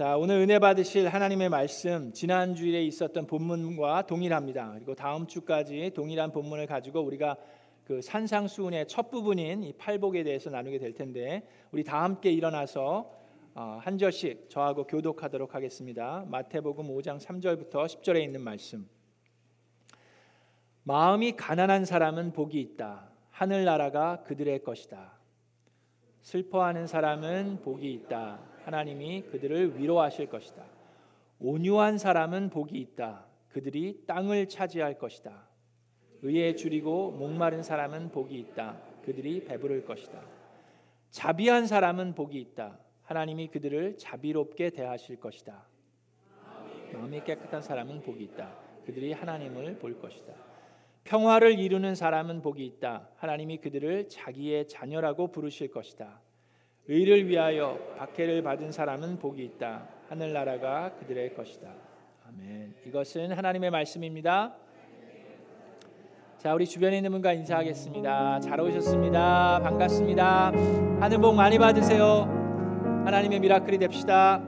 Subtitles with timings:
[0.00, 4.72] 자, 오늘 은혜 받으실 하나님의 말씀 지난 주일에 있었던 본문과 동일합니다.
[4.76, 7.36] 그리고 다음 주까지 동일한 본문을 가지고 우리가
[7.84, 13.12] 그 산상수훈의 첫 부분인 이 팔복에 대해서 나누게 될 텐데 우리 다 함께 일어나서
[13.54, 16.24] 어, 한 절씩 저하고 교독하도록 하겠습니다.
[16.28, 18.88] 마태복음 5장 3절부터 10절에 있는 말씀.
[20.84, 23.10] 마음이 가난한 사람은 복이 있다.
[23.28, 25.12] 하늘 나라가 그들의 것이다.
[26.22, 28.49] 슬퍼하는 사람은 복이 있다.
[28.70, 30.62] 하나님이 그들을 위로하실 것이다.
[31.40, 33.26] 온유한 사람은 복이 있다.
[33.48, 35.48] 그들이 땅을 차지할 것이다.
[36.22, 38.80] 의에 줄이고 목마른 사람은 복이 있다.
[39.04, 40.22] 그들이 배부를 것이다.
[41.10, 42.78] 자비한 사람은 복이 있다.
[43.02, 45.66] 하나님이 그들을 자비롭게 대하실 것이다.
[46.92, 48.54] 마음이 깨끗한 사람은 복이 있다.
[48.86, 50.32] 그들이 하나님을 볼 것이다.
[51.02, 53.08] 평화를 이루는 사람은 복이 있다.
[53.16, 56.20] 하나님이 그들을 자기의 자녀라고 부르실 것이다.
[56.88, 59.86] 의를 위하여 박해를 받은 사람은 복이 있다.
[60.08, 61.68] 하늘나라가 그들의 것이다.
[62.26, 62.74] 아멘.
[62.86, 64.56] 이것은 하나님의 말씀입니다.
[66.38, 68.40] 자, 우리 주변에 있는 분과 인사하겠습니다.
[68.40, 69.60] 잘 오셨습니다.
[69.62, 70.52] 반갑습니다.
[71.00, 72.22] 하늘 복 많이 받으세요.
[73.04, 74.42] 하나님의 미라클이 됩시다.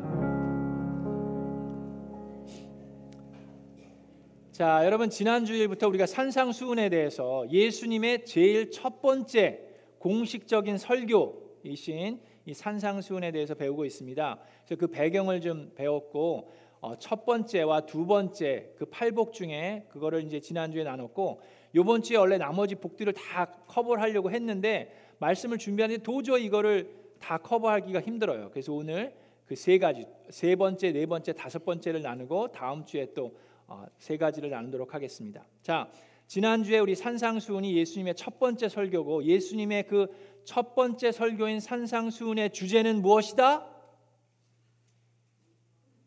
[4.53, 9.61] 자, 여러분 지난 주일부터 우리가 산상수훈에 대해서 예수님의 제일 첫 번째
[9.99, 14.39] 공식적인 설교 이신 이 산상수훈에 대해서 배우고 있습니다.
[14.65, 20.41] 그래서 그 배경을 좀 배웠고 어, 첫 번째와 두 번째 그 팔복 중에 그거를 이제
[20.41, 21.41] 지난 주에 나눴고
[21.75, 28.01] 요번 주에 원래 나머지 복들을 다 커버를 하려고 했는데 말씀을 준비하는데 도저히 이거를 다 커버하기가
[28.01, 28.51] 힘들어요.
[28.51, 29.15] 그래서 오늘
[29.53, 34.49] 그 세 가지 세 번째, 네 번째, 다섯 번째를 나누고 다음 주에 또세 어, 가지를
[34.49, 35.45] 나누도록 하겠습니다.
[35.61, 35.91] 자,
[36.27, 40.07] 지난주에 우리 산상수훈이 예수님의 첫 번째 설교고 예수님의 그
[40.45, 43.67] 첫 번째 설교인 산상수훈의 주제는 무엇이다?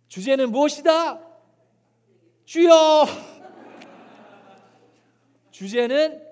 [0.07, 1.25] 주제는 무엇이다?
[2.45, 3.05] 주여
[5.51, 6.23] 주제는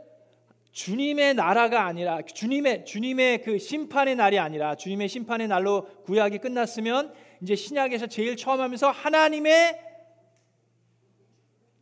[0.72, 7.56] 주님의 나라가 아니라 주님의 주님의 그 심판의 날이 아니라 주님의 심판의 날로 구약이 끝났으면 이제
[7.56, 9.80] 신약에서 제일 처음 하면서 하나님의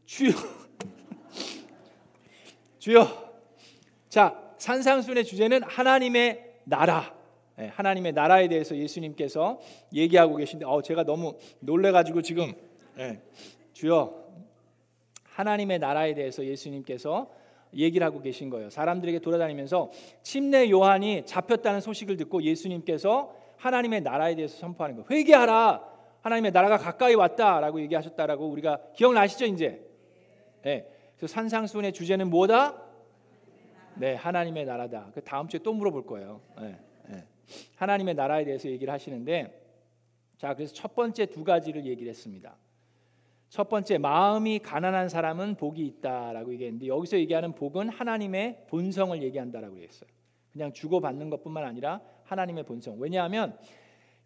[0.05, 0.31] 주여
[2.79, 3.31] 주여
[4.09, 7.16] 자 산상순의 주제는 하나님의 나라
[7.57, 9.59] 네, 하나님의 나라에 대해서 예수님께서
[9.91, 12.53] 얘기하고 계신데 어 제가 너무 놀래 가지고 지금
[12.95, 13.19] 네,
[13.73, 14.23] 주여
[15.23, 17.27] 하나님의 나라에 대해서 예수님께서
[17.73, 18.69] 얘기를 하고 계신 거예요.
[18.69, 19.89] 사람들에게 돌아다니면서
[20.22, 25.07] 침례 요한이 잡혔다는 소식을 듣고 예수님께서 하나님의 나라에 대해서 선포하는 거예요.
[25.09, 25.89] 회개하라.
[26.22, 29.81] 하나님의 나라가 가까이 왔다라고 얘기하셨다라고 우리가 기억나시죠, 이제?
[30.61, 30.85] 네.
[31.17, 32.91] 그래서 산상수훈의 주제는 뭐다?
[33.96, 35.12] 네, 하나님의 나라다.
[35.13, 36.41] 그 다음 주에 또 물어볼 거예요.
[36.59, 36.79] 네,
[37.09, 37.25] 네.
[37.75, 39.59] 하나님의 나라에 대해서 얘기를 하시는데
[40.38, 42.56] 자, 그래서 첫 번째 두 가지를 얘기를 했습니다.
[43.50, 50.09] 첫 번째 마음이 가난한 사람은 복이 있다라고 얘기했는데 여기서 얘기하는 복은 하나님의 본성을 얘기한다라고 했어요.
[50.52, 52.96] 그냥 주고 받는 것뿐만 아니라 하나님의 본성.
[53.00, 53.58] 왜냐하면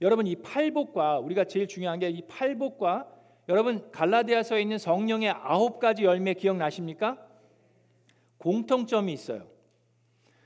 [0.01, 3.11] 여러분 이 팔복과 우리가 제일 중요한 게 이 팔복과
[3.47, 7.17] 여러분 갈라디아서에 있는 성령의 아홉 가지 열매 기억나십니까?
[8.37, 9.47] 공통점이 있어요.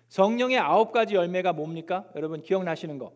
[0.10, 2.06] 성령의 아홉 가지 열매가 뭡니까?
[2.16, 3.12] 여러분 기억나시는 거?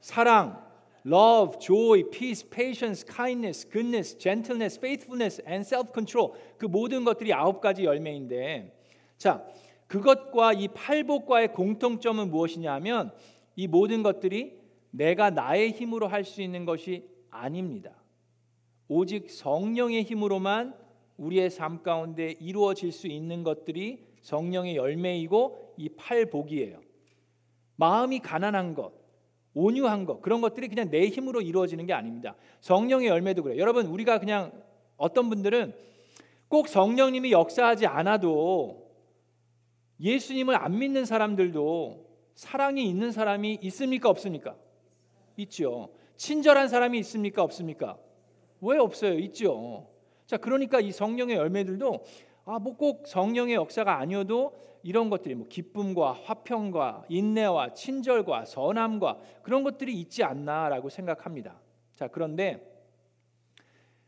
[0.00, 0.62] 사랑,
[1.06, 6.34] love, joy, peace, patience, kindness, goodness, gentleness, faithfulness and self-control.
[6.58, 8.78] 그 모든 것들이 아홉 가지 열매인데
[9.16, 9.44] 자,
[9.86, 13.12] 그것과 이 팔복과의 공통점은 무엇이냐면
[13.56, 14.58] 이 모든 것들이
[14.90, 17.92] 내가 나의 힘으로 할 수 있는 것이 아닙니다.
[18.88, 20.74] 오직 성령의 힘으로만
[21.16, 26.80] 우리의 삶 가운데 이루어질 수 있는 것들이 성령의 열매이고 이 팔복이에요.
[27.76, 28.92] 마음이 가난한 것,
[29.54, 32.36] 온유한 것 그런 것들이 그냥 내 힘으로 이루어지는 게 아닙니다.
[32.60, 33.58] 성령의 열매도 그래요.
[33.58, 34.52] 여러분 우리가 그냥
[34.96, 35.74] 어떤 분들은
[36.48, 38.90] 꼭 성령님이 역사하지 않아도
[40.00, 44.56] 예수님을 안 믿는 사람들도 사랑이 있는 사람이 있습니까 없습니까?
[45.36, 45.90] 있죠.
[46.16, 47.98] 친절한 사람이 있습니까 없습니까?
[48.60, 49.18] 왜 없어요?
[49.18, 49.88] 있죠.
[50.26, 52.04] 자, 그러니까 이 성령의 열매들도
[52.44, 59.62] 아, 뭐 꼭 성령의 역사가 아니어도 이런 것들이 뭐 기쁨과 화평과 인내와 친절과 선함과 그런
[59.62, 61.60] 것들이 있지 않나라고 생각합니다.
[61.94, 62.68] 자, 그런데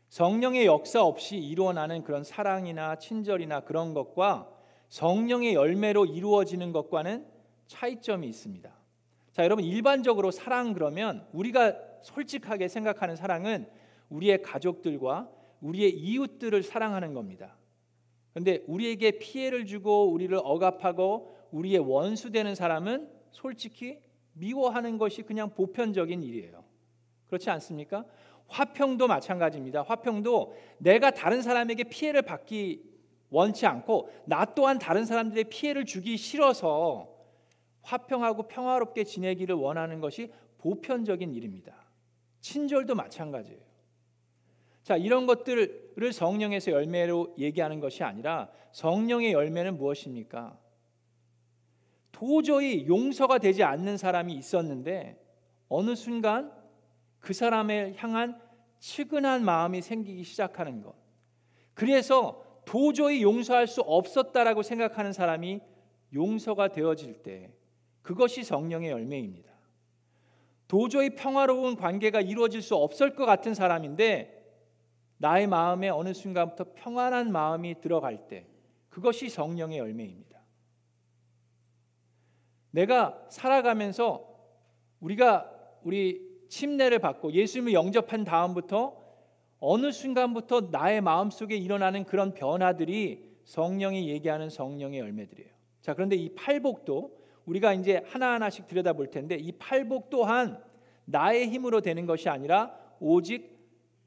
[0.09, 4.49] 성령의 역사 없이 이루어나는 그런 사랑이나 친절이나 그런 것과
[4.89, 7.25] 성령의 열매로 이루어지는 것과는
[7.67, 8.69] 차이점이 있습니다.
[9.31, 13.67] 자, 여러분 일반적으로 사랑 그러면 우리가 솔직하게 생각하는 사랑은
[14.09, 15.29] 우리의 가족들과
[15.61, 17.55] 우리의 이웃들을 사랑하는 겁니다.
[18.35, 23.97] 근데 우리에게 피해를 주고 우리를 억압하고 우리의 원수 되는 사람은 솔직히
[24.33, 26.65] 미워하는 것이 그냥 보편적인 일이에요.
[27.27, 28.03] 그렇지 않습니까?
[28.47, 29.83] 화평도 마찬가지입니다.
[29.83, 32.83] 화평도 내가 다른 사람에게 피해를 받기
[33.29, 37.07] 원치 않고 나 또한 다른 사람들의 피해를 주기 싫어서
[37.83, 41.73] 화평하고 평화롭게 지내기를 원하는 것이 보편적인 일입니다.
[42.41, 43.61] 친절도 마찬가지예요.
[44.85, 50.59] 자, 이런 것들을 성령에서 열매로 얘기하는 것이 아니라 성령의 열매는 무엇입니까?
[52.11, 55.19] 도저히 용서가 되지 않는 사람이 있었는데
[55.69, 56.51] 어느 순간
[57.19, 58.39] 그 사람을 향한
[58.77, 60.93] 측은한 마음이 생기기 시작하는 것.
[61.73, 65.61] 그래서 도저히 용서할 수 없었다라고 생각하는 사람이
[66.13, 67.51] 용서가 되어질 때
[68.03, 69.51] 그것이 성령의 열매입니다.
[70.67, 74.34] 도저히 평화로운 관계가 이루어질 수 없을 것 같은 사람인데
[75.17, 78.47] 나의 마음에 어느 순간부터 평안한 마음이 들어갈 때
[78.89, 80.39] 그것이 성령의 열매입니다.
[82.71, 84.27] 내가 살아가면서
[84.99, 85.51] 우리가
[85.83, 89.01] 우리 침례를 받고 예수님을 영접한 다음부터
[89.59, 95.49] 어느 순간부터 나의 마음 속에 일어나는 그런 변화들이 성령이 얘기하는 성령의 열매들이에요.
[95.81, 100.61] 자, 그런데 이 팔복도 우리가 이제 하나하나씩 들여다볼 텐데 이 팔복 또한
[101.05, 103.54] 나의 힘으로 되는 것이 아니라 오직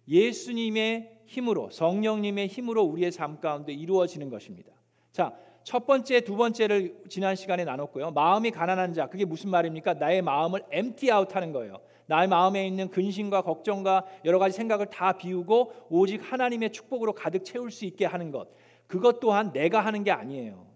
[0.09, 4.73] 예수님의 힘으로 성령님의 힘으로 우리의 삶 가운데 이루어지는 것입니다.
[5.13, 8.13] 자, 첫 번째, 두 번째를 지난 시간에 나눴고요.
[8.13, 9.95] 마음이 가난한 자, 그게 무슨 말입니까?
[9.95, 11.81] 나의 마음을 엠티 아웃하는 거예요.
[12.07, 17.71] 나의 마음에 있는 근심과 걱정과 여러 가지 생각을 다 비우고 오직 하나님의 축복으로 가득 채울
[17.71, 18.49] 수 있게 하는 것.
[18.87, 20.67] 그것 또한 내가 하는 게 아니에요.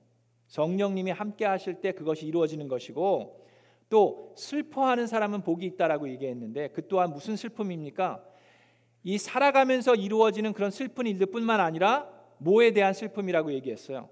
[0.49, 3.41] 성령님이 함께 하실 때 그것이 이루어지는 것이고
[3.89, 8.23] 또 슬퍼하는 사람은 복이 있다라고 얘기했는데 그 또한 무슨 슬픔입니까?
[9.05, 12.09] 이 살아가면서 이루어지는 그런 슬픈 일들뿐만 아니라
[12.39, 14.09] 뭐에 대한 슬픔이라고 얘기했어요.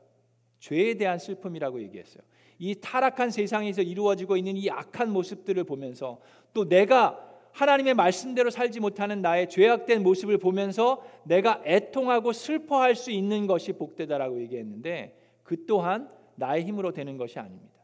[0.58, 2.22] 죄에 대한 슬픔이라고 얘기했어요.
[2.58, 6.20] 이 타락한 세상에서 이루어지고 있는 이 악한 모습들을 보면서
[6.52, 13.46] 또 내가 하나님의 말씀대로 살지 못하는 나의 죄악된 모습을 보면서 내가 애통하고 슬퍼할 수 있는
[13.46, 17.74] 것이 복되다라고 얘기했는데 그 또한 나의 힘으로 되는 것이 아닙니다.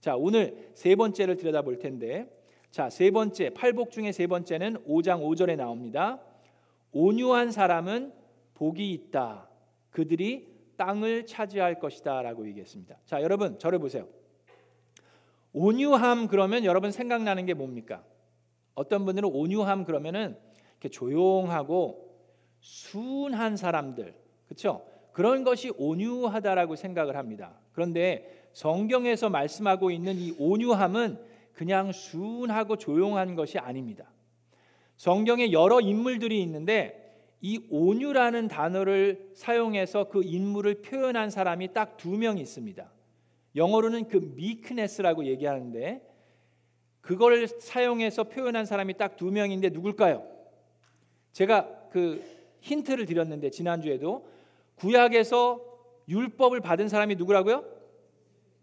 [0.00, 2.30] 자, 오늘 세 번째를 들여다볼 텐데
[2.70, 6.20] 자, 세 번째 팔복 중에 세 번째는 5장 5절에 나옵니다.
[6.92, 8.12] 온유한 사람은
[8.54, 9.48] 복이 있다.
[9.90, 12.96] 그들이 땅을 차지할 것이다라고 얘기했습니다.
[13.04, 14.08] 자, 여러분 저를 보세요.
[15.52, 18.04] 온유함 그러면 여러분 생각나는 게 뭡니까?
[18.74, 20.38] 어떤 분들은 온유함 그러면은
[20.72, 22.08] 이렇게 조용하고
[22.60, 24.14] 순한 사람들,
[24.46, 24.86] 그렇죠?
[25.12, 27.58] 그런 것이 온유하다라고 생각을 합니다.
[27.72, 31.18] 그런데 성경에서 말씀하고 있는 이 온유함은
[31.52, 34.10] 그냥 순하고 조용한 것이 아닙니다.
[35.00, 37.10] 성경에 여러 인물들이 있는데
[37.40, 42.92] 이 온유라는 단어를 사용해서 그 인물을 표현한 사람이 딱 두 명 있습니다.
[43.56, 46.06] 영어로는 그 meekness라고 얘기하는데
[47.00, 50.22] 그걸 사용해서 표현한 사람이 딱 두 명인데 누굴까요?
[51.32, 52.22] 제가 그
[52.60, 54.28] 힌트를 드렸는데 지난주에도
[54.74, 55.64] 구약에서
[56.10, 57.64] 율법을 받은 사람이 누구라고요?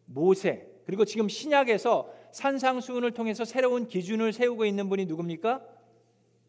[0.06, 0.68] 모세.
[0.86, 5.77] 그리고 지금 신약에서 산상수훈을 통해서 새로운 기준을 세우고 있는 분이 누굽니까?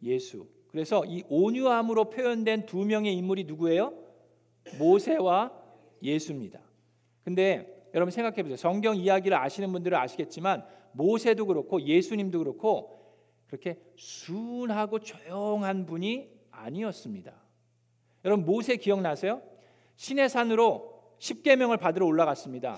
[0.03, 0.47] 예수.
[0.69, 3.93] 그래서 이 온유함으로 표현된 두 명의 인물이 누구예요?
[4.79, 5.53] 모세와
[6.03, 6.61] 예수입니다.
[7.25, 8.56] 근데 여러분 생각해 보세요.
[8.56, 12.99] 성경 이야기를 아시는 분들은 아시겠지만 모세도 그렇고 예수님도 그렇고
[13.47, 17.33] 그렇게 순하고 조용한 분이 아니었습니다.
[18.25, 19.43] 여러분 모세 기억나세요?
[19.97, 22.76] 신의 산으로 십계명을 받으러 올라갔습니다.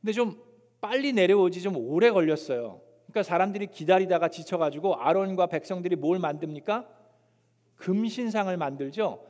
[0.00, 0.42] 근데 좀
[0.80, 2.80] 빨리 내려오지 좀 오래 걸렸어요.
[3.08, 6.86] 그러니까 사람들이 기다리다가 지쳐가지고 아론과 백성들이 뭘 만듭니까?
[7.76, 9.24] 금신상을 만들죠.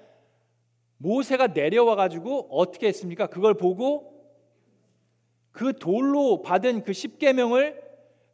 [0.96, 3.28] 모세가 내려와 가지고 어떻게 했습니까?
[3.28, 4.18] 그걸 보고
[5.52, 7.80] 그 돌로 받은 그 십계명을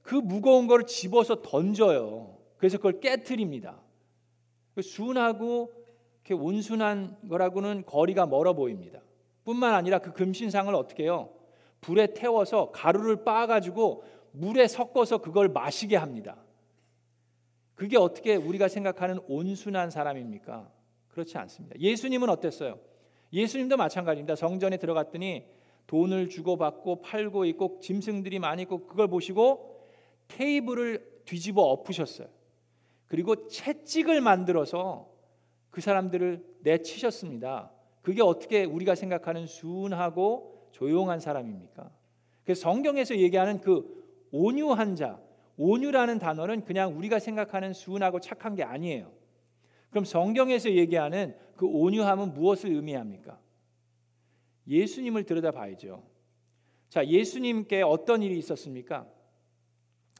[0.03, 2.39] 그 무거운 걸 집어서 던져요.
[2.57, 3.81] 그래서 그걸 깨뜨립니다.
[4.75, 5.73] 그 순하고
[6.25, 9.01] 이렇게 온순한 거라고는 거리가 멀어 보입니다.
[9.45, 11.31] 뿐만 아니라 그 금신상을 어떻게 해요?
[11.83, 16.37] 불에 태워서 가루를 빻아 가지고 물에 섞어서 그걸 마시게 합니다.
[17.75, 20.71] 그게 어떻게 우리가 생각하는 온순한 사람입니까?
[21.09, 21.79] 그렇지 않습니다.
[21.79, 22.81] 예수님은 어땠어요?
[23.33, 24.35] 예수님도 마찬가지입니다.
[24.35, 25.45] 성전에 들어갔더니
[25.87, 29.81] 돈을 주고받고 팔고 있고 짐승들이 많이 있고 그걸 보시고
[30.29, 32.29] 테이블을 뒤집어 엎으셨어요.
[33.07, 35.09] 그리고 채찍을 만들어서
[35.71, 37.71] 그 사람들을 내치셨습니다.
[38.03, 41.91] 그게 어떻게 우리가 생각하는 순하고 조용한 사람입니까?
[42.45, 44.04] 그래서 성경에서 얘기하는 그
[44.35, 45.21] 온유한 자,
[45.57, 49.13] 온유라는 단어는 그냥 우리가 생각하는 순하고 착한 게 아니에요.
[49.91, 53.39] 그럼 성경에서 얘기하는 그 온유함은 무엇을 의미합니까?
[54.67, 56.03] 예수님을 들여다봐야죠.
[56.89, 59.07] 자, 예수님께 어떤 일이 있었습니까?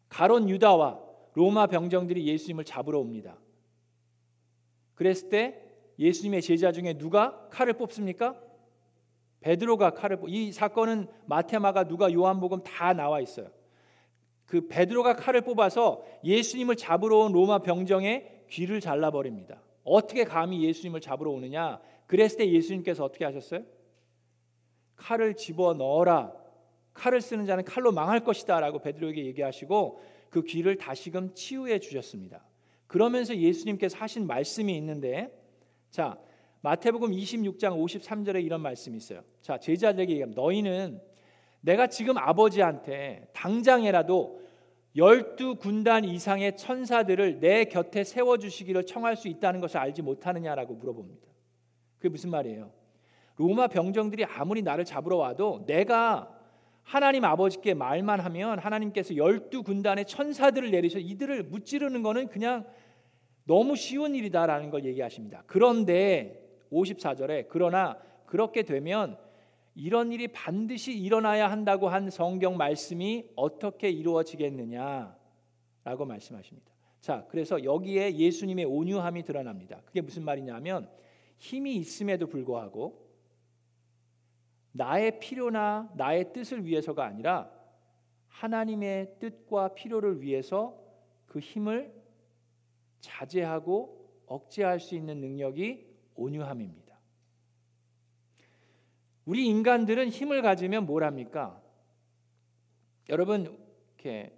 [0.09, 1.01] 가론 유다와
[1.33, 3.37] 로마 병정들이 예수님을 잡으러 옵니다.
[4.95, 5.61] 그랬을 때
[5.99, 8.41] 예수님의 제자 중에 누가 칼을 뽑습니까?
[9.41, 10.29] 베드로가 칼을 뽑.
[10.29, 13.51] 이 사건은 마테마가 누가 요한복음 다 나와 있어요.
[14.55, 19.61] 그 베드로가 칼을 뽑아서 예수님을 잡으러 온 로마 병정의 귀를 잘라 버립니다.
[19.83, 21.81] 어떻게 감히 예수님을 잡으러 오느냐?
[22.07, 23.65] 그랬을 때 예수님께서 어떻게 하셨어요?
[24.95, 26.33] 칼을 집어 넣어라.
[26.93, 32.45] 칼을 쓰는 자는 칼로 망할 것이다라고 베드로에게 얘기하시고 그 귀를 다시금 치유해 주셨습니다.
[32.87, 35.37] 그러면서 예수님께서 하신 말씀이 있는데
[35.91, 36.17] 자,
[36.61, 39.25] 마태복음 26장 53절에 이런 말씀이 있어요.
[39.43, 40.41] 자, 제자들에게 얘기합니다.
[40.41, 41.01] 너희는
[41.61, 44.44] 내가 지금 아버지한테 당장에라도
[44.97, 51.27] 열두 군단 이상의 천사들을 내 곁에 세워 주시기를 청할 수 있다는 것을 알지 못하느냐라고 물어봅니다.
[51.99, 52.71] 그게 무슨 말이에요?
[53.37, 56.31] 로마 병정들이 아무리 나를 잡으러 와도 내가
[56.83, 62.65] 하나님 아버지께 말만 하면 하나님께서 열두 군단의 천사들을 내리셔 이들을 무찌르는 거는 그냥
[63.45, 65.43] 너무 쉬운 일이다라는 걸 얘기하십니다.
[65.47, 69.17] 그런데 54절에 그러나 그렇게 되면
[69.75, 75.15] 이런 일이 반드시 일어나야 한다고 한 성경 말씀이 어떻게 이루어지겠느냐라고
[76.07, 76.73] 말씀하십니다.
[77.01, 79.83] 자, 그래서 여기에 예수님의 온유함이 드러납니다.
[79.85, 80.89] 그게 무슨 말이냐면
[81.37, 83.05] 힘이 있음에도 불구하고
[84.73, 87.51] 나의 필요나 나의 뜻을 위해서가 아니라
[88.29, 90.81] 하나님의 뜻과 필요를 위해서
[91.27, 91.93] 그 힘을
[93.01, 96.84] 자제하고 억제할 수 있는 능력이 온유함입니다.
[99.25, 101.61] 우리 인간들은 힘을 가지면 뭘 합니까?
[103.09, 103.59] 여러분
[103.97, 104.37] 이렇게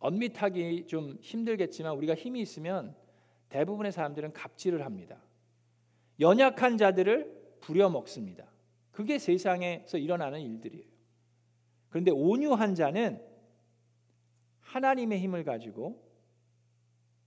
[0.00, 2.94] 엄밀하기 좀 힘들겠지만 우리가 힘이 있으면
[3.48, 5.20] 대부분의 사람들은 갑질을 합니다.
[6.20, 8.46] 연약한 자들을 부려먹습니다.
[8.90, 10.84] 그게 세상에서 일어나는 일들이에요.
[11.88, 13.22] 그런데 온유한 자는
[14.60, 16.04] 하나님의 힘을 가지고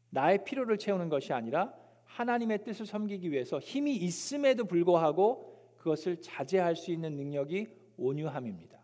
[0.09, 1.73] 나의 필요를 채우는 것이 아니라
[2.05, 5.50] 하나님의 뜻을 섬기기 위해서 힘이 있음에도 불구하고
[5.81, 8.79] 그것을 자제할 수 있는 능력이 온유함입니다.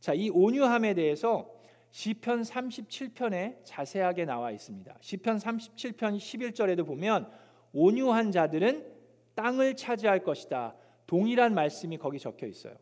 [0.00, 1.50] 자, 이 온유함에 대해서
[1.90, 4.96] 시편 37편에 자세하게 나와 있습니다.
[5.00, 7.30] 시편 37편 11절에도 보면
[7.72, 8.92] 온유한 자들은
[9.34, 10.74] 땅을 차지할 것이다.
[11.06, 12.74] 동일한 말씀이 거기 적혀 있어요.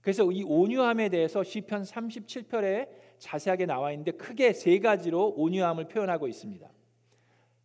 [0.00, 6.70] 그래서 이 온유함에 대해서 시편 37편에 자세하게 나와 있는데 크게 세 가지로 온유함을 표현하고 있습니다.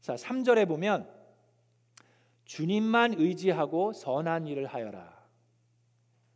[0.01, 1.07] 자, 3절에 보면
[2.45, 5.23] 주님만 의지하고 선한 일을 하여라.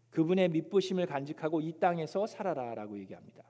[0.10, 3.44] 그분의 믿부심을 간직하고 이 땅에서 살아라라고 얘기합니다.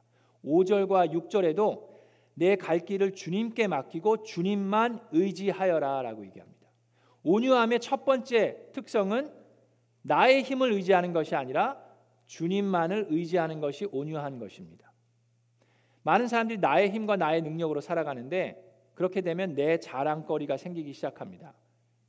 [0.43, 1.87] 5절과 6절에도
[2.33, 6.67] 내 갈 길을 주님께 맡기고 주님만 의지하여라라고 얘기합니다.
[7.23, 9.33] 온유함의 첫 번째 특성은
[10.03, 11.81] 나의 힘을 의지하는 것이 아니라
[12.27, 14.91] 주님만을 의지하는 것이 온유한 것입니다.
[16.03, 21.53] 많은 사람들이 나의 힘과 나의 능력으로 살아가는데 그렇게 되면 내 자랑거리가 생기기 시작합니다.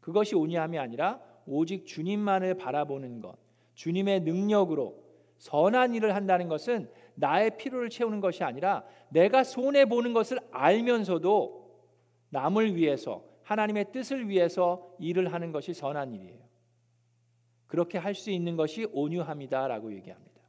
[0.09, 3.37] 그것이 온유함이 아니라 오직 주님만을 바라보는 것,
[3.75, 5.05] 주님의 능력으로
[5.37, 11.79] 선한 일을 한다는 것은 나의 필요를 채우는 것이 아니라 내가 손해 보는 것을 알면서도
[12.31, 16.41] 남을 위해서 하나님의 뜻을 위해서 일을 하는 것이 선한 일이에요.
[17.67, 20.41] 그렇게 할 수 있는 것이 온유함이다라고 얘기합니다.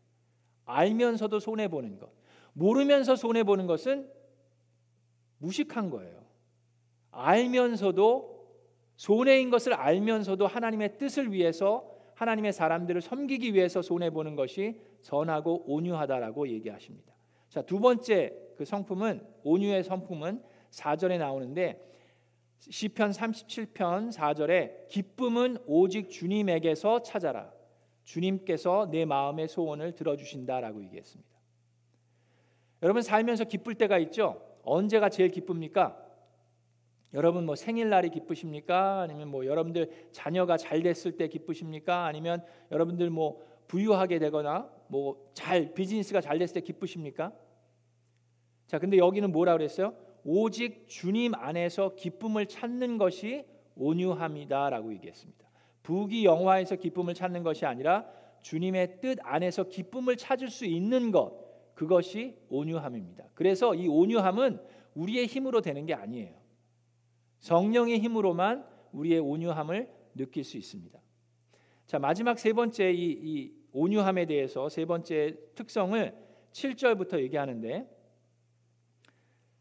[0.63, 2.09] 알면서도 손해 보는 것,
[2.53, 4.09] 모르면서 손해 보는 것은
[5.39, 6.23] 무식한 거예요.
[7.11, 8.38] 알면서도
[8.99, 16.49] 손해인 것을 알면서도 하나님의 뜻을 위해서 하나님의 사람들을 섬기기 위해서 손해 보는 것이 선하고 온유하다라고
[16.49, 17.13] 얘기하십니다.
[17.47, 21.81] 자, 두 번째 그 성품은 온유의 성품은 4절에 나오는데
[22.59, 27.53] 시편 37편 4절에 기쁨은 오직 주님에게서 찾아라.
[28.03, 31.29] 주님께서 내 마음의 소원을 들어 주신다라고 얘기했습니다.
[32.83, 34.45] 여러분 살면서 기쁠 때가 있죠?
[34.63, 36.08] 언제가 제일 기쁩니까?
[37.13, 39.01] 여러분 뭐 생일날이 기쁘십니까?
[39.01, 42.05] 아니면 뭐 여러분들 자녀가 잘 됐을 때 기쁘십니까?
[42.05, 47.31] 아니면 여러분들 뭐 부유하게 되거나 뭐 잘 비즈니스가 잘 됐을 때 기쁘십니까?
[48.67, 49.95] 자, 근데 여기는 뭐라 그랬어요?
[50.25, 53.45] 오직 주님 안에서 기쁨을 찾는 것이
[53.77, 55.47] 온유함이다라고 얘기했습니다.
[55.81, 58.05] 부귀 영화에서 기쁨을 찾는 것이 아니라
[58.41, 61.33] 주님의 뜻 안에서 기쁨을 찾을 수 있는 것
[61.73, 63.29] 그것이 온유함입니다.
[63.33, 64.59] 그래서 이 온유함은
[64.93, 66.35] 우리의 힘으로 되는 게 아니에요.
[67.39, 70.99] 성령의 힘으로만 우리의 온유함을 느낄 수 있습니다.
[71.87, 76.15] 자 마지막 세 번째 이, 이 온유함에 대해서 세 번째 특성을
[76.51, 77.89] 7절부터 얘기하는데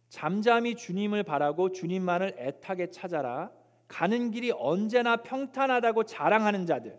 [0.09, 3.51] 잠잠히 주님을 바라고 주님만을 애타게 찾아라
[3.87, 6.99] 가는 길이 언제나 평탄하다고 자랑하는 자들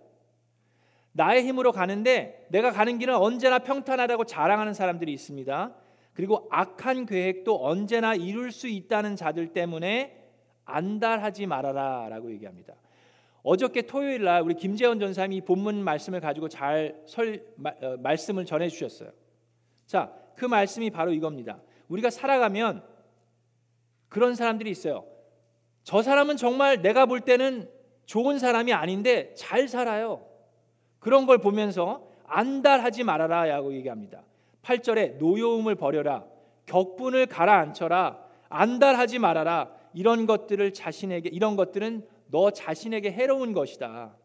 [1.11, 5.75] 나의 힘으로 가는데 내가 가는 길은 언제나 평탄하다고 자랑하는 사람들이 있습니다.
[6.13, 10.18] 그리고 악한 계획도 언제나 이룰 수 있다는 자들 때문에
[10.69, 12.75] 안달하지 말아라라고 얘기합니다.
[13.43, 18.67] 어저께 토요일 날 우리 김재원 전사님이 본문 말씀을 가지고 잘 설, 마, 어, 말씀을 전해
[18.67, 19.11] 주셨어요.
[19.85, 21.59] 자, 그 말씀이 바로 이겁니다.
[21.87, 22.83] 우리가 살아가면
[24.09, 25.05] 그런 사람들이 있어요.
[25.83, 27.69] 저 사람은 정말 내가 볼 때는
[28.05, 30.25] 좋은 사람이 아닌데 잘 살아요.
[30.99, 34.23] 그런 걸 보면서 안달하지 말아라라고 얘기합니다.
[34.63, 36.25] 8절에 노여움을 버려라.
[36.65, 38.19] 격분을 가라앉혀라.
[38.49, 39.71] 안달하지 말아라.
[39.93, 44.15] 이런 것들을 자신에게 이런 것들은 너 자신에게 해로운 것이다.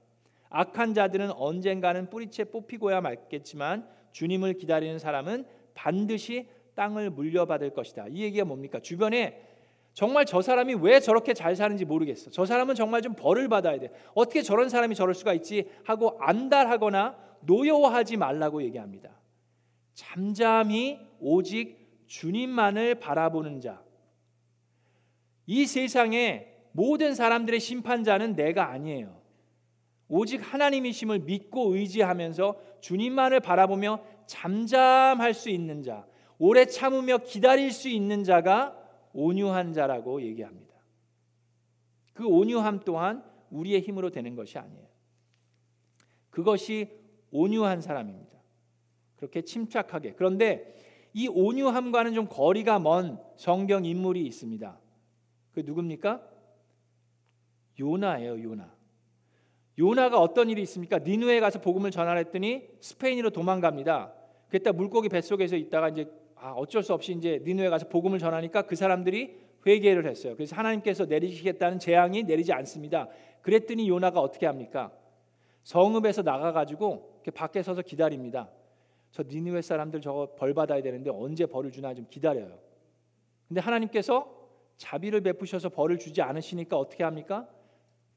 [0.51, 8.07] 악한 자들은 언젠가는 뿌리채 뽑히고야 말겠지만 주님을 기다리는 사람은 반드시 땅을 물려받을 것이다.
[8.09, 8.81] 이 얘기가 뭡니까?
[8.81, 9.41] 주변에
[9.93, 12.31] 정말 저 사람이 왜 저렇게 잘 사는지 모르겠어.
[12.31, 13.91] 저 사람은 정말 좀 벌을 받아야 돼.
[14.15, 19.11] 어떻게 저런 사람이 저럴 수가 있지 하고 안달하거나 노여워하지 말라고 얘기합니다.
[19.95, 23.83] 잠잠히 오직 주님만을 바라보는 자.
[25.47, 29.23] 이 세상에 모든 사람들의 심판자는 내가 아니에요.
[30.09, 36.07] 오직 하나님이심을 믿고 의지하면서 주님만을 바라보며 잠잠할 수 있는 자,
[36.39, 38.77] 오래 참으며 기다릴 수 있는 자가
[39.13, 40.75] 온유한 자라고 얘기합니다.
[42.13, 44.87] 그 온유함 또한 우리의 힘으로 되는 것이 아니에요.
[46.31, 46.91] 그것이
[47.31, 48.39] 온유한 사람입니다.
[49.17, 50.15] 그렇게 침착하게.
[50.15, 50.75] 그런데
[51.13, 54.79] 이 온유함과는 좀 거리가 먼 성경 인물이 있습니다.
[55.55, 56.21] 그 누굽니까?
[57.79, 58.73] 요나예요, 요나.
[59.79, 60.99] 요나가 어떤 일이 있습니까?
[60.99, 64.13] 니누에 가서 복음을 전하랬더니 스페인으로 도망갑니다.
[64.49, 68.77] 그때 물고기 뱃속에서 있다가 이제 아, 어쩔 수 없이 이제 니누에 가서 복음을 전하니까 그
[68.77, 70.37] 사람들이 회개를 했어요.
[70.37, 73.09] 그래서 하나님께서 내리시겠다는 재앙이 내리지 않습니다.
[73.41, 74.93] 그랬더니 요나가 어떻게 합니까?
[75.63, 78.51] 성읍에서 나가 가지고 밖에 서서 기다립니다.
[79.11, 82.59] 저 니누에 사람들 저거 벌 받아야 되는데 언제 벌을 주나 좀 기다려요.
[83.49, 84.44] 근데 하나님께서
[84.77, 87.49] 자비를 베푸셔서 벌을 주지 않으시니까 어떻게 합니까?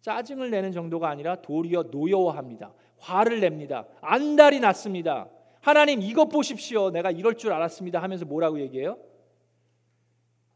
[0.01, 2.73] 짜증을 내는 정도가 아니라 도리어 노여워합니다.
[2.97, 3.87] 화를 냅니다.
[4.01, 5.29] 안달이 났습니다.
[5.61, 6.91] 하나님 이것 보십시오.
[6.91, 8.01] 내가 이럴 줄 알았습니다.
[8.01, 8.97] 하면서 뭐라고 얘기해요?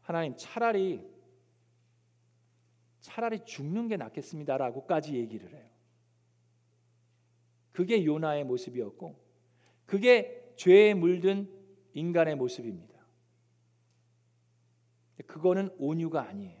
[0.00, 1.04] 하나님 차라리
[3.00, 5.68] 차라리 죽는 게 낫겠습니다라고까지 얘기를 해요.
[7.72, 9.16] 그게 요나의 모습이었고
[9.86, 11.50] 그게 죄에 물든
[11.94, 12.91] 인간의 모습입니다.
[15.26, 16.60] 그거는 온유가 아니에요.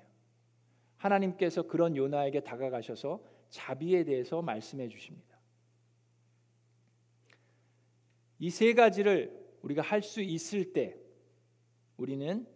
[0.96, 5.38] 하나님께서 그런 요나에게 다가가셔서 자비에 대해서 말씀해 주십니다.
[8.38, 10.96] 이 세 가지를 우리가 할 수 있을 때
[11.96, 12.46] 우리는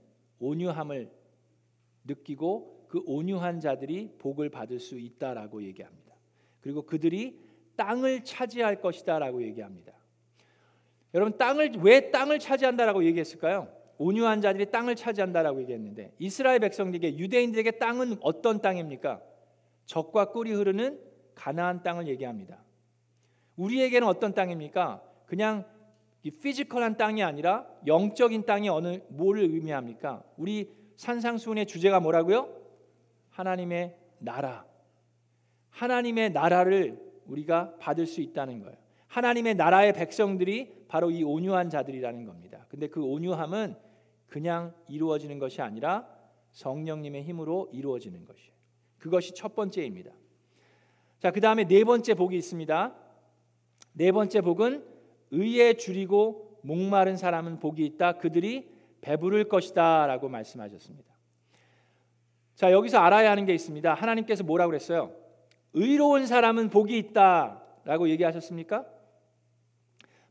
[0.41, 1.11] 온유함을
[2.05, 6.15] 느끼고 그 온유한 자들이 복을 받을 수 있다라고 얘기합니다.
[6.61, 7.41] 그리고 그들이
[7.77, 9.93] 땅을 차지할 것이다라고 얘기합니다.
[11.15, 13.76] 여러분 땅을 왜 땅을 차지한다라고 얘기했을까요?
[13.99, 19.21] 온유한 자들이 땅을 차지한다라고 얘기했는데 이스라엘 백성들에게 유대인들에게 땅은 어떤 땅입니까?
[19.87, 21.01] 적과 꿀이 흐르는
[21.35, 22.63] 가나안 땅을 얘기합니다.
[23.57, 25.03] 우리에게는 어떤 땅입니까?
[25.27, 25.65] 그냥
[26.23, 30.25] 피지컬한 땅이 아니라 영적인 땅이 어느 뭘 의미합니까?
[30.37, 32.49] 우리 산상수훈의 주제가 뭐라고요?
[33.31, 34.65] 하나님의 나라.
[35.71, 38.77] 하나님의 나라를 우리가 받을 수 있다는 거예요.
[39.09, 42.67] 하나님의 나라의 백성들이 바로 이 온유한 자들이라는 겁니다.
[42.69, 43.77] 근데 그 온유함은
[44.27, 46.07] 그냥 이루어지는 것이 아니라
[46.53, 48.53] 성령님의 힘으로 이루어지는 것이에요.
[48.99, 50.11] 그것이 첫 번째입니다.
[51.19, 52.95] 자, 그 다음에 네 번째 복이 있습니다.
[53.93, 54.85] 네 번째 복은
[55.31, 58.19] 의에 줄이고 목마른 사람은 복이 있다.
[58.19, 58.69] 그들이
[59.01, 61.15] 배부를 것이다라고 말씀하셨습니다.
[62.55, 63.95] 자, 여기서 알아야 하는 게 있습니다.
[63.95, 65.13] 하나님께서 뭐라고 그랬어요?
[65.75, 68.85] 의로운 사람은 복이 있다라고 얘기하셨습니까?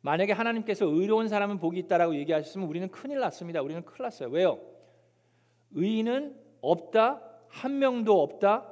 [0.06, 3.64] 만약에 하나님께서 의로운 사람은 복이 있다라고 얘기하셨으면 우리는 큰일 났습니다.
[3.64, 4.30] 우리는 큰일 났어요.
[4.30, 4.60] 왜요?
[5.72, 7.24] 의인은 없다.
[7.48, 8.72] 한 명도 없다.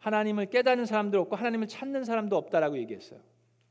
[0.00, 3.20] 하나님을 깨닫는 사람도 없고 하나님을 찾는 사람도 없다라고 얘기했어요.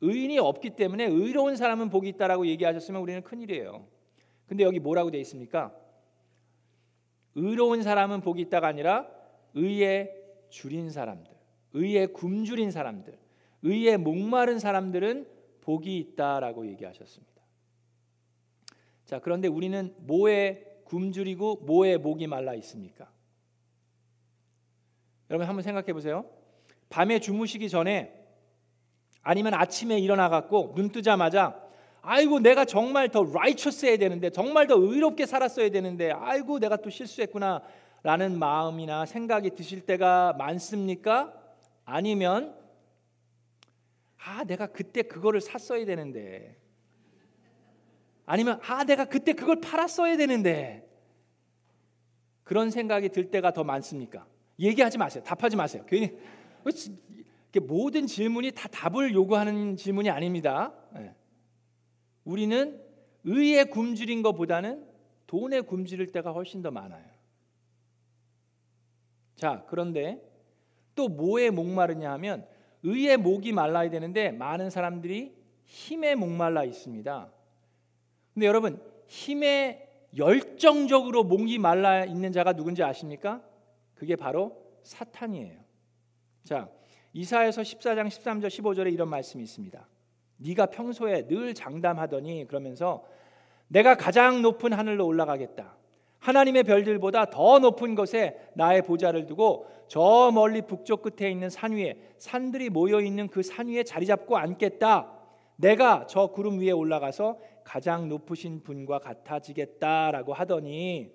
[0.01, 3.85] 의인이 없기 때문에 의로운 사람은 복이 있다라고 얘기하셨으면 우리는 큰일이에요.
[4.47, 5.71] 근데 여기 뭐라고 되어 있습니까?
[7.35, 9.07] 의로운 사람은 복이 있다가 아니라
[9.53, 10.11] 의에
[10.49, 11.31] 줄인 사람들,
[11.73, 13.15] 의에 굶주린 사람들,
[13.61, 17.41] 의에 목마른 사람들은 복이 있다라고 얘기하셨습니다.
[19.05, 23.09] 자, 그런데 우리는 뭐에 굶주리고 뭐에 목이 말라 있습니까?
[25.29, 26.25] 여러분 한번 생각해 보세요.
[26.89, 28.13] 밤에 주무시기 전에
[29.21, 31.61] 아니면 아침에 일어나 갖고 눈 뜨자마자
[32.01, 37.61] 아이고 내가 정말 더 라이처스해야 되는데 정말 더 의롭게 살았어야 되는데 아이고 내가 또 실수했구나
[38.03, 41.33] 라는 마음이나 생각이 드실 때가 많습니까?
[41.85, 42.55] 아니면
[44.23, 46.57] 아, 내가 그때 그거를 샀어야 되는데.
[48.25, 50.87] 아니면 아, 내가 그때 그걸 팔았어야 되는데.
[52.43, 54.27] 그런 생각이 들 때가 더 많습니까?
[54.59, 55.23] 얘기하지 마세요.
[55.23, 55.83] 답하지 마세요.
[55.87, 56.17] 괜히
[57.61, 60.73] 모든 질문이 다 답을 요구하는 질문이 아닙니다.
[60.97, 61.15] 예.
[62.23, 62.81] 우리는
[63.23, 64.85] 의에 굶주린 것보다는
[65.27, 67.05] 돈에 굶주릴 때가 훨씬 더 많아요.
[69.35, 70.21] 자, 그런데
[70.93, 72.45] 또 뭐에 목마르냐 하면
[72.83, 77.31] 의에 목이 말라야 되는데 많은 사람들이 힘에 목말라 있습니다.
[78.33, 83.41] 근데 여러분, 힘에 열정적으로 목이 말라 있는 자가 누군지 아십니까?
[83.95, 85.59] 그게 바로 사탄이에요.
[86.43, 86.69] 자,
[87.13, 89.87] 이사에서 14장 13절 15절에 이런 말씀이 있습니다.
[90.37, 93.05] 네가 평소에 늘 장담하더니 그러면서
[93.67, 95.77] 내가 가장 높은 하늘로 올라가겠다.
[96.21, 101.97] 하나님의 별들보다 더 높은 곳에 나의 보좌를 두고 저 멀리 북쪽 끝에 있는 산 위에
[102.17, 105.19] 산들이 모여 있는 그 산 위에 자리 잡고 앉겠다.
[105.57, 111.11] 내가 저 구름 위에 올라가서 가장 높으신 분과 같아지겠다라고 하더니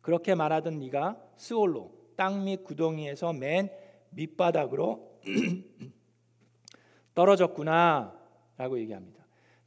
[0.00, 3.70] 그렇게 말하던 네가 스올로 땅 밑 구덩이에서 맨
[4.10, 5.20] 밑바닥으로
[7.14, 9.19] 떨어졌구나라고 얘기합니다.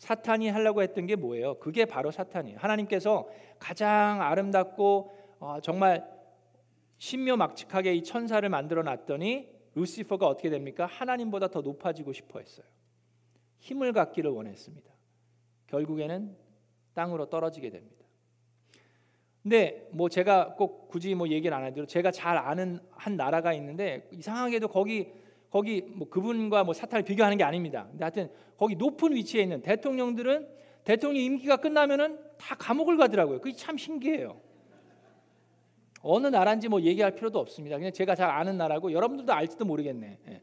[0.04, 1.60] 사탄이 하려고 했던 게 뭐예요?
[1.60, 2.58] 그게 바로 사탄이에요.
[2.60, 6.06] 하나님께서 가장 아름답고 어, 정말
[6.98, 10.86] 신묘막측하게 이 천사를 만들어 놨더니 루시퍼가 어떻게 됩니까?
[10.86, 12.66] 하나님보다 더 높아지고 싶어 했어요.
[13.60, 14.92] 힘을 갖기를 원했습니다.
[15.68, 16.36] 결국에는
[16.94, 18.06] 땅으로 떨어지게 됩니다.
[19.42, 24.10] 근데 뭐 제가 꼭 굳이 뭐 얘기를 안 해도 제가 잘 아는 한 나라가 있는데
[24.12, 25.14] 이상하게도 거기
[25.54, 27.86] 거기 뭐 그분과 뭐 사탄을 비교하는 게 아닙니다.
[27.92, 30.48] 근데 하여튼 거기 높은 위치에 있는 대통령들은
[30.84, 33.40] 대통령 임기가 끝나면은 다 감옥을 가더라고요.
[33.40, 34.42] 그게 참 신기해요.
[36.02, 37.78] 어느 나라인지 뭐 얘기할 필요도 없습니다.
[37.78, 40.18] 그냥 제가 잘 아는 나라고 여러분들도 알지도 모르겠네.
[40.28, 40.42] 예.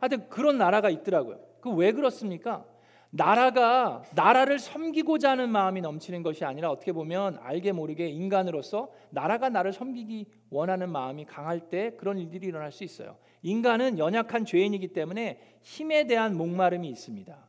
[0.00, 1.38] 하여튼 그런 나라가 있더라고요.
[1.60, 2.64] 그 왜 그렇습니까?
[3.10, 9.72] 나라가 나라를 섬기고자 하는 마음이 넘치는 것이 아니라 어떻게 보면 알게 모르게 인간으로서 나라가 나를
[9.72, 13.16] 섬기기 원하는 마음이 강할 때 그런 일들이 일어날 수 있어요.
[13.42, 17.48] 인간은 연약한 죄인이기 때문에 힘에 대한 목마름이 있습니다.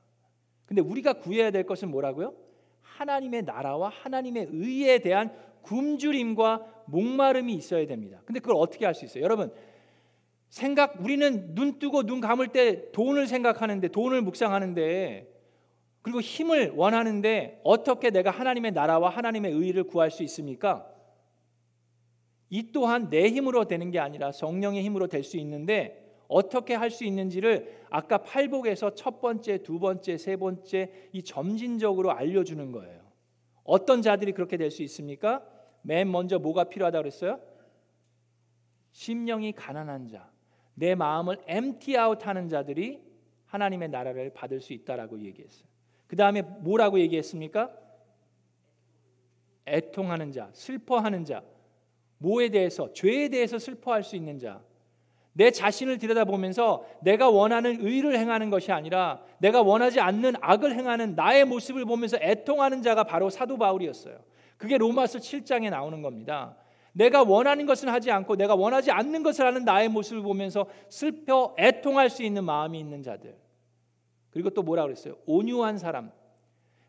[0.65, 2.33] 근데 우리가 구해야 될 것은 뭐라고요?
[2.81, 8.21] 하나님의 나라와 하나님의 의에 대한 굶주림과 목마름이 있어야 됩니다.
[8.25, 9.23] 근데 그걸 어떻게 할 수 있어요?
[9.23, 9.51] 여러분
[10.49, 15.31] 생각 우리는 눈 뜨고 눈 감을 때 돈을 생각하는데 돈을 묵상하는데
[16.01, 20.90] 그리고 힘을 원하는데 어떻게 내가 하나님의 나라와 하나님의 의를 구할 수 있습니까?
[22.51, 27.05] 이 또한 내 힘으로 되는 게 아니라 성령의 힘으로 될 수 있는데 어떻게 할 수
[27.05, 33.01] 있는지를 아까 팔복에서 첫 번째, 두 번째, 세 번째 이 점진적으로 알려주는 거예요.
[33.63, 35.43] 어떤 자들이 그렇게 될 수 있습니까?
[35.81, 37.39] 맨 먼저 뭐가 필요하다 그랬어요?
[38.91, 40.29] 심령이 가난한 자,
[40.73, 43.01] 내 마음을 엠티 아웃하는 자들이
[43.45, 45.67] 하나님의 나라를 받을 수 있다라고 얘기했어요.
[46.07, 47.71] 그 다음에 뭐라고 얘기했습니까?
[49.65, 51.41] 애통하는 자, 슬퍼하는 자,
[52.21, 54.61] 뭐에 대해서 죄에 대해서 슬퍼할 수 있는 자.
[55.33, 61.45] 내 자신을 들여다보면서 내가 원하는 의를 행하는 것이 아니라 내가 원하지 않는 악을 행하는 나의
[61.45, 64.17] 모습을 보면서 애통하는 자가 바로 사도 바울이었어요.
[64.57, 66.57] 그게 로마서 7장에 나오는 겁니다.
[66.93, 72.09] 내가 원하는 것은 하지 않고 내가 원하지 않는 것을 하는 나의 모습을 보면서 슬퍼 애통할
[72.09, 73.35] 수 있는 마음이 있는 자들.
[74.29, 75.15] 그리고 또 뭐라 그랬어요?
[75.25, 76.11] 온유한 사람.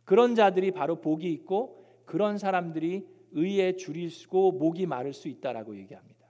[0.04, 6.26] 그런 자들이 바로 복이 있고 그런 사람들이 의에 줄이 서고 목이 마를 수 있다라고 얘기합니다.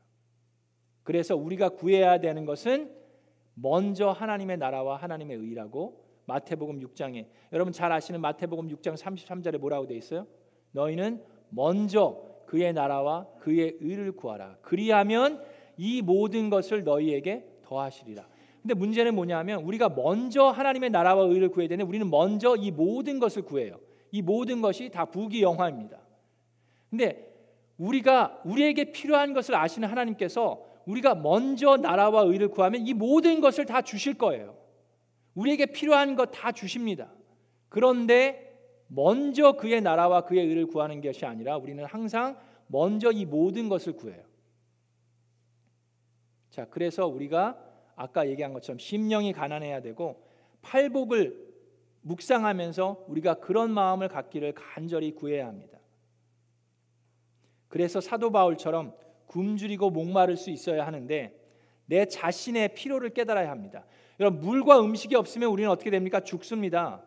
[1.03, 2.93] 그래서 우리가 구해야 되는 것은
[3.55, 9.97] 먼저 하나님의 나라와 하나님의 의라고 마태복음 6장에 여러분 잘 아시는 마태복음 6장 33절에 뭐라고 돼
[9.97, 10.27] 있어요?
[10.73, 14.59] 너희는 먼저 그의 나라와 그의 의를 구하라.
[14.63, 15.43] 그리하면
[15.77, 18.29] 이 모든 것을 너희에게 더하시리라.
[18.61, 23.43] 근데 문제는 뭐냐면 우리가 먼저 하나님의 나라와 의를 구해야 되는 우리는 먼저 이 모든 것을
[23.43, 23.81] 구해요.
[24.13, 26.02] 이 모든 것이 다 부귀 영화입니다.
[26.93, 27.35] 근데
[27.79, 33.81] 우리가 우리에게 필요한 것을 아시는 하나님께서 우리가 먼저 나라와 의를 구하면 이 모든 것을 다
[33.81, 34.59] 주실 거예요.
[35.35, 37.11] 우리에게 필요한 것 다 주십니다.
[37.71, 38.55] 그런데
[38.89, 44.23] 먼저 그의 나라와 그의 의를 구하는 것이 아니라 우리는 항상 먼저 이 모든 것을 구해요.
[46.51, 47.57] 자, 그래서 우리가
[47.97, 50.23] 아까 얘기한 것처럼 심령이 가난해야 되고
[50.61, 51.53] 팔복을
[52.03, 55.79] 묵상하면서 우리가 그런 마음을 갖기를 간절히 구해야 합니다.
[57.73, 58.93] 그래서 사도 바울처럼
[59.29, 61.35] 굶주리고 목마를 수 있어야 하는데
[61.87, 63.87] 내 자신의 필요를 깨달아야 합니다.
[64.21, 66.21] 여러분 물과 음식이 없으면 우리는 어떻게 됩니까?
[66.21, 67.03] 죽습니다.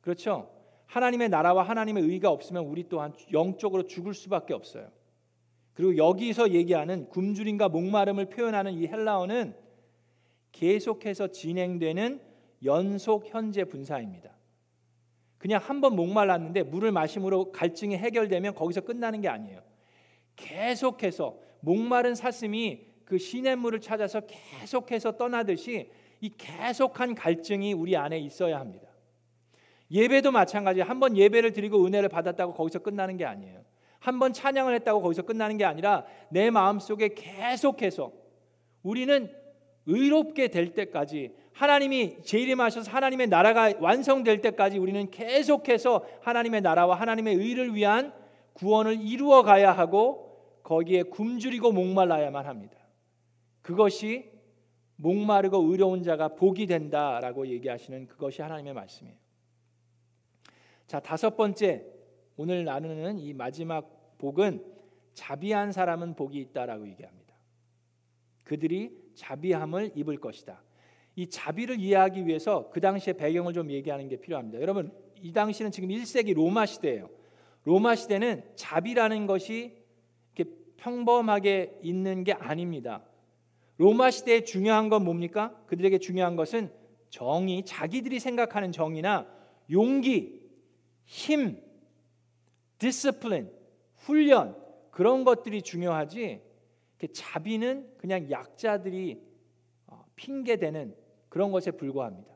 [0.00, 0.48] 그렇죠?
[0.86, 4.88] 하나님의 나라와 하나님의 의가 없으면 우리 또한 영적으로 죽을 수밖에 없어요.
[5.74, 9.54] 그리고 여기서 얘기하는 굶주림과 목마름을 표현하는 이 헬라어는
[10.52, 12.22] 계속해서 진행되는
[12.64, 14.30] 연속 현재 분사입니다.
[15.36, 19.65] 그냥 한 번 목말랐는데 물을 마심으로 갈증이 해결되면 거기서 끝나는 게 아니에요.
[20.36, 28.88] 계속해서 목마른 사슴이 그 시냇물을 찾아서 계속해서 떠나듯이 이 계속한 갈증이 우리 안에 있어야 합니다.
[29.90, 30.80] 예배도 마찬가지.
[30.80, 33.64] 한번 예배를 드리고 은혜를 받았다고 거기서 끝나는 게 아니에요.
[34.00, 38.12] 한번 찬양을 했다고 거기서 끝나는 게 아니라 내 마음 속에 계속해서
[38.82, 39.32] 우리는
[39.86, 47.74] 의롭게 될 때까지 하나님이 재림하셔서 하나님의 나라가 완성될 때까지 우리는 계속해서 하나님의 나라와 하나님의 의를
[47.74, 48.12] 위한
[48.52, 50.25] 구원을 이루어 가야 하고
[50.66, 52.76] 거기에 굶주리고 목말라야만 합니다.
[53.62, 54.32] 그것이
[54.96, 59.16] 목마르고 의로운 자가 복이 된다라고 얘기하시는 그것이 하나님의 말씀이에요.
[60.88, 61.86] 자, 다섯 번째
[62.36, 64.64] 오늘 나누는 이 마지막 복은
[65.14, 67.36] 자비한 사람은 복이 있다라고 얘기합니다.
[68.42, 70.64] 그들이 자비함을 입을 것이다.
[71.14, 74.60] 이 자비를 이해하기 위해서 그 당시의 배경을 좀 얘기하는 게 필요합니다.
[74.60, 77.08] 여러분, 이 당시는 지금 1세기 로마 시대예요.
[77.62, 79.75] 로마 시대는 자비라는 것이
[80.76, 83.02] 평범하게 있는 게 아닙니다.
[83.78, 85.54] 로마 시대에 중요한 건 뭡니까?
[85.66, 86.70] 그들에게 중요한 것은
[87.10, 89.26] 정의, 자기들이 생각하는 정의나
[89.70, 90.40] 용기,
[91.04, 91.62] 힘,
[92.78, 93.50] discipline,
[93.96, 94.56] 훈련
[94.90, 96.40] 그런 것들이 중요하지.
[97.12, 99.20] 자비는 그냥 약자들이
[99.86, 100.94] 어, 핑계 대는
[101.28, 102.34] 그런 것에 불과합니다.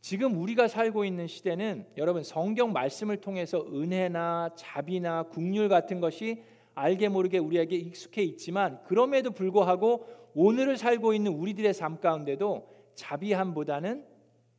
[0.00, 6.42] 지금 우리가 살고 있는 시대는 여러분 성경 말씀을 통해서 은혜나 자비나 국률 같은 것이
[6.74, 14.04] 알게 모르게 우리에게 익숙해 있지만 그럼에도 불구하고 오늘을 살고 있는 우리들의 삶 가운데도 자비함보다는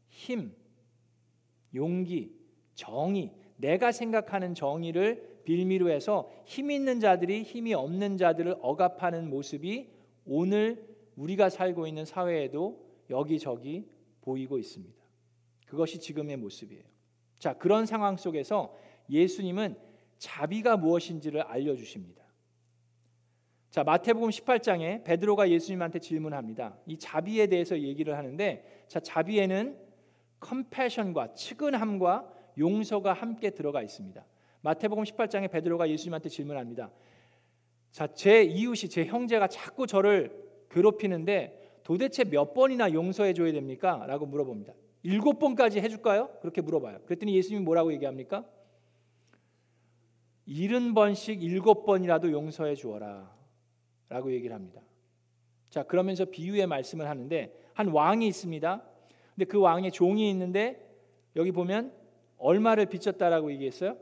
[0.09, 0.53] 힘,
[1.73, 2.35] 용기,
[2.73, 9.89] 정의, 내가 생각하는 정의를 빌미로 해서 힘 있는 자들이 힘이 없는 자들을 억압하는 모습이
[10.25, 13.85] 오늘 우리가 살고 있는 사회에도 여기저기
[14.21, 15.01] 보이고 있습니다.
[15.65, 16.83] 그것이 지금의 모습이에요.
[17.39, 18.75] 자, 그런 상황 속에서
[19.09, 19.75] 예수님은
[20.21, 22.23] 자비가 무엇인지를 알려 주십니다.
[23.71, 26.77] 자, 마태복음 18장에 베드로가 예수님한테 질문합니다.
[26.85, 29.79] 이 자비에 대해서 얘기를 하는데 자, 자비에는
[30.39, 34.23] 컴패션과 측은함과 용서가 함께 들어가 있습니다.
[34.61, 36.91] 마태복음 18장에 베드로가 예수님한테 질문합니다.
[37.89, 44.05] 자, 제 이웃이 제 형제가 자꾸 저를 괴롭히는데 도대체 몇 번이나 용서해 줘야 됩니까?
[44.05, 44.73] 라고 물어봅니다.
[45.01, 46.29] 일곱 번까지 해줄까요?
[46.41, 46.99] 그렇게 물어봐요.
[47.05, 48.45] 그랬더니 예수님이 뭐라고 얘기합니까?
[50.45, 53.31] 일흔 번씩 일곱 번이라도 용서해 주어라
[54.09, 54.81] 라고 얘기를 합니다.
[55.69, 58.83] 자 그러면서 비유의 말씀을 하는데 한 왕이 있습니다.
[59.35, 60.87] 근데 그 왕의 종이 있는데
[61.35, 61.93] 여기 보면
[62.37, 63.97] 얼마를 빚졌다라고 얘기했어요?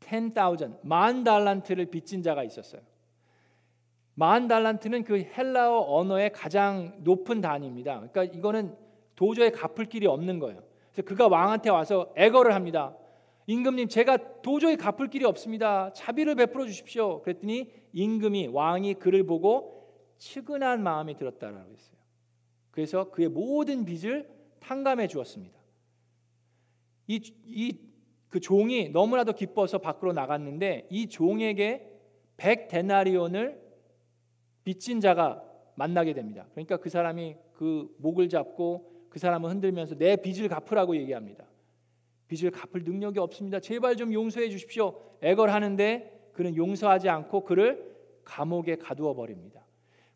[0.00, 2.82] 10,000, 만 달란트를 빚진 자가 있었어요.
[4.14, 7.94] 만 달란트는 그 헬라어 언어의 가장 높은 단위입니다.
[7.96, 8.76] 그러니까 이거는
[9.14, 10.62] 도저히 갚을 길이 없는 거예요.
[10.92, 12.94] 그래서 그가 왕한테 와서 애거를 합니다.
[13.46, 15.92] 임금님 제가 도저히 갚을 길이 없습니다.
[15.92, 17.22] 자비를 베풀어 주십시오.
[17.22, 19.82] 그랬더니 임금이 왕이 그를 보고
[20.18, 21.98] 측은한 마음이 들었다라고 했어요.
[22.70, 24.28] 그래서 그의 모든 빚을
[24.60, 25.60] 탕감해 주었습니다.
[27.06, 31.88] 이그 종이 너무나도 기뻐서 밖으로 나갔는데 이 종에게
[32.36, 33.60] 100 데나리온을
[34.64, 35.42] 빚진 자가
[35.74, 36.46] 만나게 됩니다.
[36.52, 41.44] 그러니까 그 사람이 그 목을 잡고 그 사람은 흔들면서 내 빚을 갚으라고 얘기합니다.
[42.32, 43.60] 빚을 갚을 능력이 없습니다.
[43.60, 44.98] 제발 좀 용서해 주십시오.
[45.20, 47.92] 애걸하는데 그는 용서하지 않고 그를
[48.24, 49.66] 감옥에 가두어 버립니다.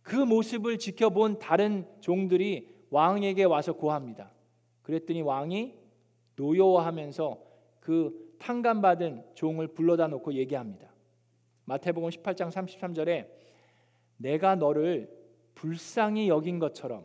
[0.01, 4.33] 그 모습을 지켜본 다른 종들이 왕에게 와서 고합니다.
[4.83, 5.75] 그랬더니 왕이
[6.37, 7.43] 노여워하면서
[7.81, 10.91] 그 탕감받은 종을 불러다 놓고 얘기합니다.
[11.65, 13.29] 마태복음 18장 33절에
[14.17, 15.11] 내가 너를
[15.55, 17.05] 불쌍히 여긴 것처럼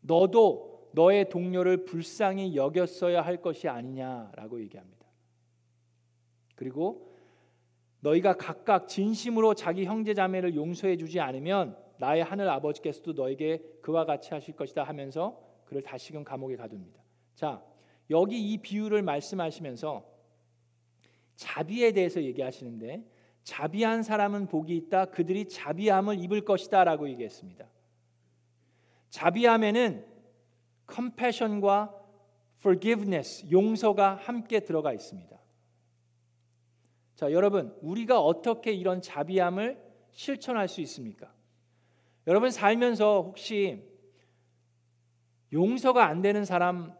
[0.00, 5.06] 너도 너의 동료를 불쌍히 여겼어야 할 것이 아니냐라고 얘기합니다.
[6.54, 7.14] 그리고
[8.00, 14.32] 너희가 각각 진심으로 자기 형제 자매를 용서해 주지 않으면 나의 하늘 아버지께서도 너에게 그와 같이
[14.32, 17.02] 하실 것이다 하면서 그를 다시금 감옥에 가둡니다.
[17.34, 17.62] 자,
[18.10, 20.04] 여기 이 비유를 말씀하시면서
[21.36, 23.04] 자비에 대해서 얘기하시는데
[23.42, 25.06] 자비한 사람은 복이 있다.
[25.06, 27.68] 그들이 자비함을 입을 것이다라고 얘기했습니다.
[29.10, 30.17] 자비함에는
[30.92, 31.94] compassion과
[32.58, 35.38] forgiveness, 용서가 함께 들어가 있습니다.
[37.14, 41.32] 자, 여러분, 우리가 어떻게 이런 자비함을 실천할 수 있습니까?
[42.26, 43.82] 여러분 살면서 혹시
[45.52, 46.94] 용서가 안 되는 사람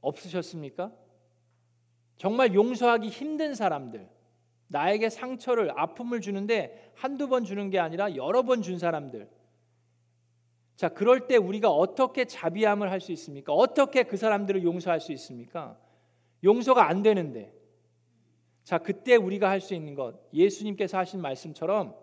[0.00, 0.92] 없으셨습니까?
[2.16, 4.08] 정말 용서하기 힘든 사람들,
[4.68, 9.28] 나에게 상처를, 아픔을 주는데 한두 번 주는 게 아니라 여러 번 준 사람들,
[10.80, 13.52] 자, 그럴 때 우리가 어떻게 자비함을 할 수 있습니까?
[13.52, 15.78] 어떻게 그 사람들을 용서할 수 있습니까?
[16.42, 17.52] 용서가 안 되는데.
[18.64, 21.94] 자, 그때 우리가 할 수 있는 것 예수님께서 하신 말씀처럼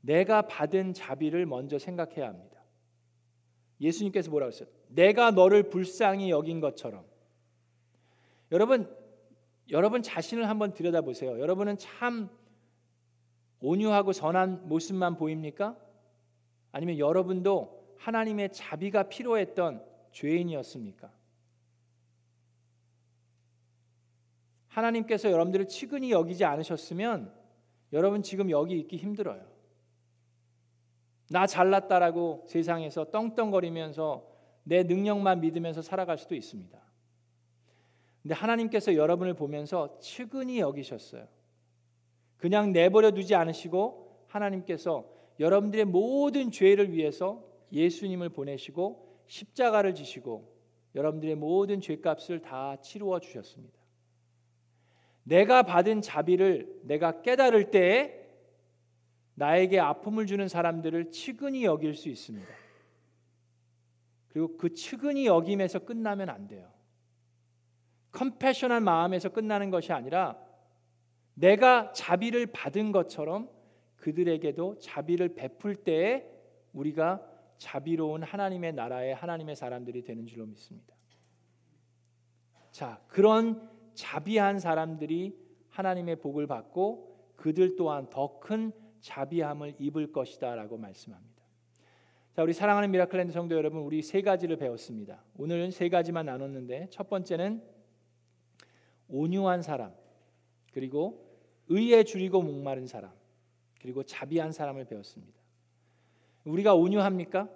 [0.00, 2.60] 내가 받은 자비를 먼저 생각해야 합니다.
[3.80, 4.68] 예수님께서 뭐라고 했어요?
[4.88, 7.04] 내가 너를 불쌍히 여긴 것처럼.
[8.50, 8.92] 여러분
[9.70, 11.38] 여러분 자신을 한번 들여다보세요.
[11.38, 12.28] 여러분은 참
[13.60, 15.91] 온유하고 선한 모습만 보입니까?
[16.72, 21.10] 아니면 여러분도 하나님의 자비가 필요했던 죄인이었습니까?
[24.68, 27.32] 하나님께서 여러분들을 치근히 여기지 않으셨으면
[27.92, 29.46] 여러분 지금 여기 있기 힘들어요.
[31.28, 34.26] 나 잘났다라고 세상에서 떵떵거리면서
[34.64, 36.80] 내 능력만 믿으면서 살아갈 수도 있습니다.
[38.22, 41.26] 근데 하나님께서 여러분을 보면서 측은히 여기셨어요.
[42.36, 45.04] 그냥 내버려 두지 않으시고 하나님께서
[45.42, 50.56] 여러분들의 모든 죄를 위해서 예수님을 보내시고 십자가를 지시고
[50.94, 53.76] 여러분들의 모든 죄값을 다 치루어 주셨습니다.
[55.24, 58.20] 내가 받은 자비를 내가 깨달을 때에
[59.34, 62.48] 나에게 아픔을 주는 사람들을 측은히 여길 수 있습니다.
[64.28, 66.70] 그리고 그 측은히 여김에서 끝나면 안 돼요.
[68.12, 70.38] 컴패션한 마음에서 끝나는 것이 아니라
[71.34, 73.50] 내가 자비를 받은 것처럼
[74.02, 76.28] 그들에게도 자비를 베풀 때에
[76.72, 77.24] 우리가
[77.58, 80.92] 자비로운 하나님의 나라의 하나님의 사람들이 되는 줄로 믿습니다.
[82.72, 85.38] 자, 그런 자비한 사람들이
[85.68, 91.42] 하나님의 복을 받고 그들 또한 더 큰 자비함을 입을 것이다라고 말씀합니다.
[92.34, 95.22] 자, 우리 사랑하는 미라클랜드 성도 여러분, 우리 세 가지를 배웠습니다.
[95.36, 97.62] 오늘은 세 가지만 나눴는데 첫 번째는
[99.08, 99.94] 온유한 사람,
[100.72, 101.38] 그리고
[101.68, 103.12] 의에 줄이고 목마른 사람,
[103.82, 105.40] 그리고 자비한 사람을 배웠습니다.
[106.44, 107.48] 우리가 온유합니까?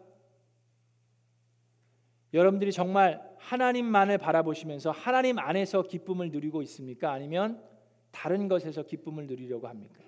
[2.34, 7.12] 여러분들이 정말 하나님만을 바라보시면서 하나님 안에서 기쁨을 누리고 있습니까?
[7.12, 7.62] 아니면
[8.10, 10.02] 다른 것에서 기쁨을 누리려고 합니까?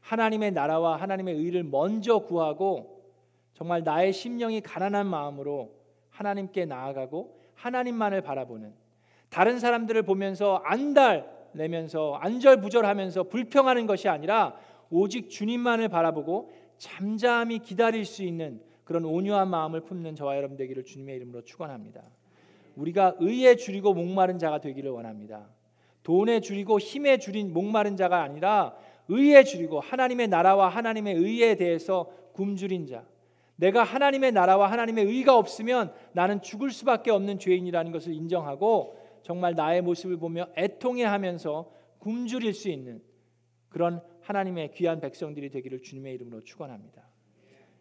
[0.00, 3.12] 하나님의 나라와 하나님의 의를 먼저 구하고
[3.52, 5.74] 정말 나의 심령이 가난한 마음으로
[6.10, 8.74] 하나님께 나아가고 하나님만을 바라보는
[9.28, 14.58] 다른 사람들을 보면서 안달 내면서 안절부절하면서 불평하는 것이 아니라
[14.94, 21.16] 오직 주님만을 바라보고 잠잠히 기다릴 수 있는 그런 온유한 마음을 품는 저와 여러분 되기를 주님의
[21.16, 22.02] 이름으로 축원합니다.
[22.76, 25.48] 우리가 의에 줄이고 목마른 자가 되기를 원합니다.
[26.04, 28.76] 돈에 줄이고 힘에 줄인 목마른 자가 아니라
[29.08, 33.04] 의에 줄이고 하나님의 나라와 하나님의 의에 대해서 굶주린 자.
[33.56, 39.82] 내가 하나님의 나라와 하나님의 의가 없으면 나는 죽을 수밖에 없는 죄인이라는 것을 인정하고 정말 나의
[39.82, 43.00] 모습을 보며 애통해 하면서 굶주릴 수 있는
[43.68, 47.06] 그런 하나님의 귀한 백성들이 되기를 주님의 이름으로 축원합니다.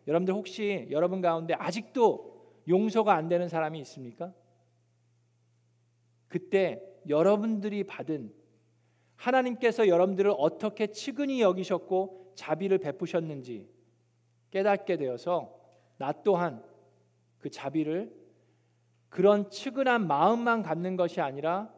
[0.08, 4.34] 여러분들 혹시 여러분 가운데 아직도 용서가 안 되는 사람이 있습니까?
[6.28, 8.34] 그때 여러분들이 받은
[9.16, 13.70] 하나님께서 여러분들을 어떻게 치근히 여기셨고 자비를 베푸셨는지
[14.52, 15.58] 깨닫게 되어서
[15.98, 16.62] 나 또한
[17.40, 18.14] 그 자비를
[19.08, 21.74] 그런 측은한 마음만 갖는 것이 아니라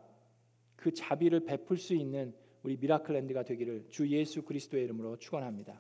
[0.76, 2.34] 그 자비를 베풀 수 있는
[2.66, 5.80] 우리 미라클랜드가 되기를 주 예수 그리스도의 이름으로 축원합니다.